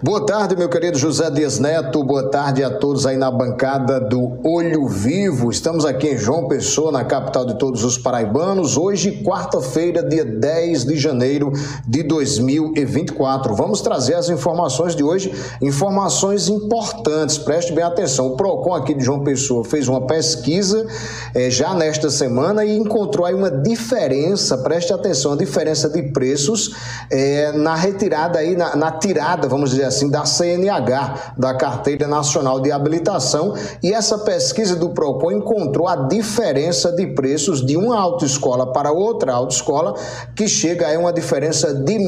Boa 0.00 0.24
tarde, 0.24 0.54
meu 0.54 0.68
querido 0.68 0.96
José 0.96 1.28
Dias 1.28 1.58
Neto. 1.58 2.04
Boa 2.04 2.30
tarde 2.30 2.62
a 2.62 2.70
todos 2.70 3.04
aí 3.04 3.16
na 3.16 3.32
bancada 3.32 3.98
do 3.98 4.38
Olho 4.44 4.86
Vivo. 4.86 5.50
Estamos 5.50 5.84
aqui 5.84 6.10
em 6.10 6.16
João 6.16 6.46
Pessoa, 6.46 6.92
na 6.92 7.04
capital 7.04 7.44
de 7.44 7.58
todos 7.58 7.82
os 7.82 7.98
paraibanos. 7.98 8.76
Hoje, 8.76 9.24
quarta-feira, 9.24 10.00
dia 10.04 10.24
10 10.24 10.84
de 10.84 10.96
janeiro 10.96 11.50
de 11.84 12.04
2024. 12.04 13.56
Vamos 13.56 13.80
trazer 13.80 14.14
as 14.14 14.28
informações 14.28 14.94
de 14.94 15.02
hoje, 15.02 15.34
informações 15.60 16.48
importantes. 16.48 17.36
Preste 17.36 17.72
bem 17.72 17.82
atenção. 17.82 18.28
O 18.28 18.36
Procon 18.36 18.74
aqui 18.74 18.94
de 18.94 19.04
João 19.04 19.24
Pessoa 19.24 19.64
fez 19.64 19.88
uma 19.88 20.06
pesquisa 20.06 20.86
eh, 21.34 21.50
já 21.50 21.74
nesta 21.74 22.08
semana 22.08 22.64
e 22.64 22.78
encontrou 22.78 23.26
aí 23.26 23.34
uma 23.34 23.50
diferença. 23.50 24.58
Preste 24.58 24.92
atenção, 24.92 25.32
a 25.32 25.36
diferença 25.36 25.88
de 25.90 26.04
preços 26.12 26.72
eh, 27.10 27.50
na 27.50 27.74
retirada 27.74 28.38
aí, 28.38 28.56
na, 28.56 28.76
na 28.76 28.92
tirada, 28.92 29.48
vamos 29.48 29.70
dizer 29.70 29.87
assim, 29.88 30.08
da 30.08 30.24
CNH, 30.24 31.34
da 31.36 31.54
Carteira 31.54 32.06
Nacional 32.06 32.60
de 32.60 32.70
Habilitação, 32.70 33.54
e 33.82 33.92
essa 33.92 34.18
pesquisa 34.18 34.76
do 34.76 34.90
PROCON 34.90 35.32
encontrou 35.32 35.88
a 35.88 35.96
diferença 35.96 36.92
de 36.92 37.06
preços 37.08 37.64
de 37.64 37.76
uma 37.76 37.98
autoescola 37.98 38.72
para 38.72 38.92
outra 38.92 39.32
autoescola, 39.32 39.94
que 40.36 40.46
chega 40.46 40.94
a 40.94 40.98
uma 40.98 41.12
diferença 41.12 41.74
de 41.74 41.94
R$ 41.94 42.04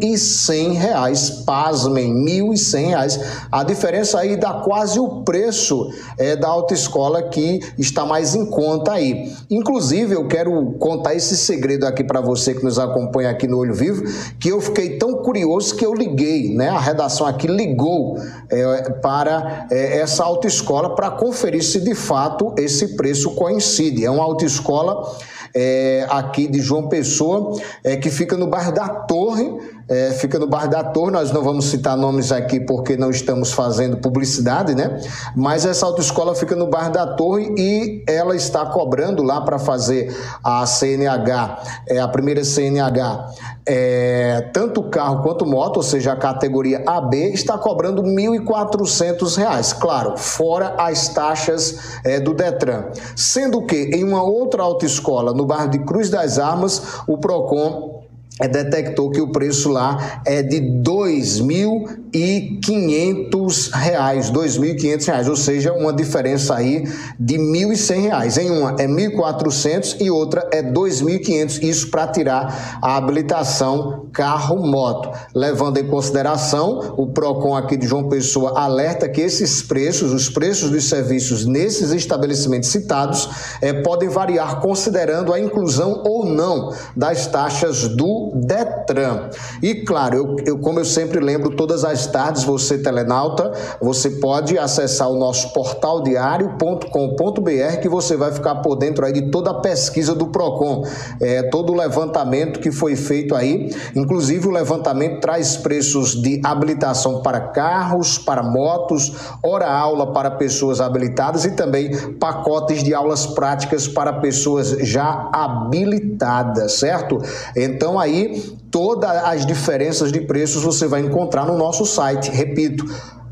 1.100, 0.00 1.44
pasmem, 1.44 2.24
R$ 2.24 2.42
1.100. 2.42 3.20
A 3.50 3.62
diferença 3.62 4.18
aí 4.18 4.36
dá 4.36 4.52
quase 4.54 4.98
o 4.98 5.22
preço 5.22 5.90
é, 6.18 6.36
da 6.36 6.48
autoescola 6.48 7.22
que 7.22 7.60
está 7.78 8.04
mais 8.04 8.34
em 8.34 8.44
conta 8.46 8.92
aí. 8.92 9.32
Inclusive, 9.50 10.14
eu 10.14 10.26
quero 10.26 10.72
contar 10.78 11.14
esse 11.14 11.36
segredo 11.36 11.86
aqui 11.86 12.02
para 12.02 12.20
você 12.20 12.54
que 12.54 12.64
nos 12.64 12.78
acompanha 12.78 13.30
aqui 13.30 13.46
no 13.46 13.58
Olho 13.58 13.74
Vivo, 13.74 14.04
que 14.38 14.48
eu 14.48 14.60
fiquei 14.60 14.98
tão 14.98 15.14
curioso 15.16 15.76
que 15.76 15.84
eu 15.84 15.94
liguei, 15.94 16.54
né, 16.54 16.68
a 16.68 16.78
redação 16.78 17.11
aqui 17.26 17.46
ligou 17.46 18.16
é, 18.50 18.90
para 19.02 19.66
é, 19.70 19.98
essa 19.98 20.24
autoescola 20.24 20.94
para 20.94 21.10
conferir 21.10 21.62
se 21.62 21.80
de 21.80 21.94
fato 21.94 22.54
esse 22.56 22.96
preço 22.96 23.34
coincide. 23.34 24.04
É 24.04 24.10
uma 24.10 24.24
autoescola 24.24 25.16
é, 25.54 26.06
aqui 26.08 26.46
de 26.46 26.60
João 26.60 26.88
Pessoa, 26.88 27.60
é, 27.84 27.96
que 27.96 28.10
fica 28.10 28.36
no 28.36 28.46
bairro 28.46 28.72
da 28.72 28.88
Torre, 28.88 29.52
é, 29.88 30.10
fica 30.12 30.38
no 30.38 30.46
bairro 30.46 30.70
da 30.70 30.84
Torre, 30.84 31.10
nós 31.10 31.30
não 31.32 31.42
vamos 31.42 31.66
citar 31.66 31.96
nomes 31.96 32.32
aqui 32.32 32.60
porque 32.60 32.96
não 32.96 33.10
estamos 33.10 33.52
fazendo 33.52 33.96
publicidade, 33.98 34.74
né? 34.74 35.00
Mas 35.36 35.66
essa 35.66 35.84
autoescola 35.84 36.34
fica 36.34 36.56
no 36.56 36.66
bairro 36.66 36.92
da 36.92 37.06
Torre 37.06 37.52
e 37.58 38.02
ela 38.08 38.34
está 38.34 38.64
cobrando 38.66 39.22
lá 39.22 39.40
para 39.40 39.58
fazer 39.58 40.16
a 40.42 40.64
CNH, 40.64 41.62
é, 41.88 41.98
a 41.98 42.08
primeira 42.08 42.44
CNH, 42.44 43.30
é, 43.66 44.48
tanto 44.52 44.82
carro 44.84 45.22
quanto 45.22 45.46
moto, 45.46 45.76
ou 45.76 45.82
seja, 45.82 46.12
a 46.12 46.16
categoria 46.16 46.82
AB, 46.86 47.32
está 47.32 47.58
cobrando 47.58 48.02
R$ 48.02 48.08
1.400, 48.08 49.78
claro, 49.78 50.16
fora 50.16 50.74
as 50.78 51.08
taxas 51.08 51.98
é, 52.04 52.18
do 52.18 52.34
Detran. 52.34 52.86
Sendo 53.14 53.62
que 53.62 53.76
em 53.76 54.04
uma 54.04 54.22
outra 54.22 54.62
autoescola, 54.62 55.32
no 55.32 55.41
bairro 55.44 55.68
de 55.68 55.78
Cruz 55.80 56.10
das 56.10 56.38
Armas, 56.38 57.02
o 57.06 57.18
PROCON 57.18 58.01
detectou 58.48 59.10
que 59.10 59.20
o 59.20 59.28
preço 59.28 59.68
lá 59.68 60.22
é 60.24 60.42
de 60.42 60.58
R$ 60.58 60.82
2.500, 60.82 63.70
R$ 63.72 63.92
2.500, 64.32 65.28
ou 65.28 65.36
seja, 65.36 65.72
uma 65.72 65.92
diferença 65.92 66.54
aí 66.54 66.84
de 67.18 67.36
R$ 67.36 67.42
1.100. 67.42 68.38
Em 68.38 68.50
uma 68.50 68.76
é 68.78 68.86
R$ 68.86 69.10
1.400 69.10 69.96
e 70.00 70.10
outra 70.10 70.48
é 70.52 70.60
R$ 70.60 70.72
2.500, 70.72 71.62
isso 71.62 71.90
para 71.90 72.06
tirar 72.08 72.78
a 72.80 72.96
habilitação 72.96 74.06
carro-moto. 74.12 75.10
Levando 75.34 75.78
em 75.78 75.86
consideração, 75.86 76.94
o 76.96 77.06
PROCON 77.06 77.56
aqui 77.56 77.76
de 77.76 77.86
João 77.86 78.08
Pessoa 78.08 78.58
alerta 78.58 79.08
que 79.08 79.20
esses 79.20 79.62
preços, 79.62 80.12
os 80.12 80.28
preços 80.28 80.70
dos 80.70 80.88
serviços 80.88 81.46
nesses 81.46 81.92
estabelecimentos 81.92 82.68
citados, 82.68 83.28
é, 83.60 83.72
podem 83.72 84.08
variar 84.08 84.60
considerando 84.60 85.32
a 85.32 85.40
inclusão 85.40 86.02
ou 86.04 86.24
não 86.24 86.72
das 86.96 87.26
taxas 87.26 87.88
do 87.88 88.31
Detran. 88.34 89.28
E 89.62 89.74
claro, 89.74 90.16
eu, 90.16 90.36
eu, 90.46 90.58
como 90.58 90.80
eu 90.80 90.84
sempre 90.84 91.20
lembro, 91.20 91.54
todas 91.54 91.84
as 91.84 92.06
tardes, 92.06 92.44
você 92.44 92.78
telenauta, 92.78 93.52
você 93.80 94.10
pode 94.10 94.58
acessar 94.58 95.10
o 95.10 95.18
nosso 95.18 95.52
portal 95.52 96.02
diário.com.br 96.02 97.80
que 97.80 97.88
você 97.88 98.16
vai 98.16 98.32
ficar 98.32 98.56
por 98.56 98.76
dentro 98.76 99.04
aí 99.04 99.12
de 99.12 99.30
toda 99.30 99.50
a 99.50 99.54
pesquisa 99.54 100.14
do 100.14 100.28
Procon, 100.28 100.84
é, 101.20 101.42
todo 101.44 101.72
o 101.72 101.76
levantamento 101.76 102.60
que 102.60 102.70
foi 102.70 102.96
feito 102.96 103.34
aí, 103.34 103.70
inclusive 103.94 104.48
o 104.48 104.50
levantamento 104.50 105.20
traz 105.20 105.56
preços 105.56 106.20
de 106.20 106.40
habilitação 106.44 107.22
para 107.22 107.40
carros, 107.40 108.18
para 108.18 108.42
motos, 108.42 109.12
hora 109.42 109.70
aula 109.70 110.12
para 110.12 110.30
pessoas 110.30 110.80
habilitadas 110.80 111.44
e 111.44 111.50
também 111.50 112.14
pacotes 112.14 112.82
de 112.82 112.94
aulas 112.94 113.26
práticas 113.26 113.86
para 113.86 114.14
pessoas 114.14 114.70
já 114.80 115.28
habilitadas, 115.32 116.72
certo? 116.78 117.18
Então 117.56 117.98
aí 117.98 118.11
aí 118.12 118.56
todas 118.70 119.10
as 119.10 119.46
diferenças 119.46 120.12
de 120.12 120.20
preços 120.20 120.62
você 120.62 120.86
vai 120.86 121.00
encontrar 121.00 121.46
no 121.46 121.56
nosso 121.56 121.84
site. 121.84 122.30
Repito, 122.30 122.84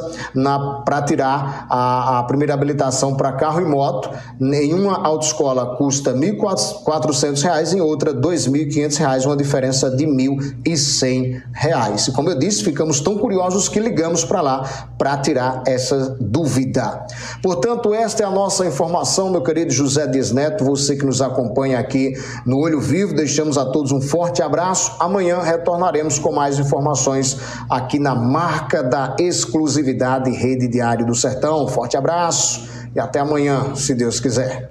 para 0.85 1.01
tirar 1.01 1.67
a, 1.69 2.19
a, 2.19 2.23
primeira 2.23 2.53
habilitação 2.53 3.15
para 3.15 3.33
carro 3.33 3.59
e 3.61 3.65
moto. 3.65 4.09
Nenhuma 4.39 5.05
autoescola 5.05 5.75
custa 5.75 6.11
R$ 6.11 6.33
1.400, 6.33 7.73
em 7.73 7.81
outra 7.81 8.11
R$ 8.11 8.17
2.500, 8.17 9.25
uma 9.25 9.35
diferença 9.35 9.89
de 9.89 10.05
R$ 10.05 10.11
1.100. 10.11 12.07
E 12.07 12.11
como 12.11 12.29
eu 12.29 12.39
disse, 12.39 12.63
ficamos 12.63 13.01
tão 13.01 13.17
curiosos 13.17 13.67
que 13.67 13.79
ligamos 13.79 14.23
para 14.23 14.41
lá 14.41 14.87
para 14.97 15.17
tirar 15.17 15.63
essa 15.65 16.15
dúvida. 16.19 17.00
Portanto, 17.41 17.93
esta 17.93 18.23
é 18.23 18.25
a 18.25 18.31
nossa 18.31 18.65
informação, 18.65 19.29
meu 19.29 19.41
querido 19.41 19.71
José 19.71 20.07
Dias 20.07 20.31
Neto, 20.31 20.63
você 20.63 20.95
que 20.95 21.05
nos 21.05 21.21
acompanha 21.21 21.79
aqui 21.79 22.13
no 22.45 22.59
Olho 22.59 22.79
Vivo. 22.79 23.15
Deixamos 23.15 23.57
a 23.57 23.65
todos 23.65 23.91
um 23.91 24.01
forte 24.01 24.41
abraço. 24.41 24.95
Amanhã 24.99 25.41
retornaremos 25.41 26.19
com 26.19 26.31
mais 26.31 26.59
informações 26.59 27.37
aqui 27.69 27.99
na 27.99 28.15
marca 28.15 28.83
da 28.83 29.15
exclusividade 29.19 30.31
Rede 30.31 30.67
Diário 30.67 31.05
do 31.05 31.15
Sertão. 31.15 31.67
Forte 31.67 31.95
abraço 31.97 32.67
e 32.95 32.99
até 32.99 33.19
amanhã, 33.19 33.73
se 33.75 33.93
Deus 33.93 34.19
quiser. 34.19 34.59